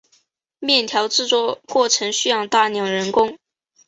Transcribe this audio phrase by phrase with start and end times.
[0.57, 3.37] 面条制作过程需要大量人工。